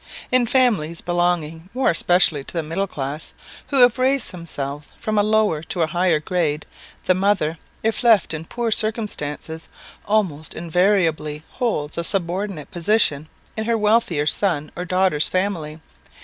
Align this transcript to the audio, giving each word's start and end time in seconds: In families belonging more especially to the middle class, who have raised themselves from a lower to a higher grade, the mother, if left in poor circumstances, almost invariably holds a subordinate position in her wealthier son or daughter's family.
In 0.31 0.47
families 0.47 0.99
belonging 0.99 1.69
more 1.75 1.91
especially 1.91 2.43
to 2.45 2.53
the 2.55 2.63
middle 2.63 2.87
class, 2.87 3.33
who 3.67 3.81
have 3.83 3.99
raised 3.99 4.31
themselves 4.31 4.95
from 4.97 5.15
a 5.15 5.21
lower 5.21 5.61
to 5.61 5.83
a 5.83 5.93
higher 5.93 6.19
grade, 6.19 6.65
the 7.05 7.13
mother, 7.13 7.59
if 7.83 8.01
left 8.03 8.33
in 8.33 8.45
poor 8.45 8.71
circumstances, 8.71 9.69
almost 10.07 10.55
invariably 10.55 11.43
holds 11.51 11.99
a 11.99 12.03
subordinate 12.03 12.71
position 12.71 13.29
in 13.55 13.65
her 13.65 13.77
wealthier 13.77 14.25
son 14.25 14.71
or 14.75 14.85
daughter's 14.85 15.29
family. 15.29 15.79